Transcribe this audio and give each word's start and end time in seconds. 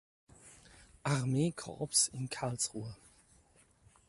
Armee-Korps 1.03 2.07
in 2.07 2.27
Karlsruhe. 2.27 2.97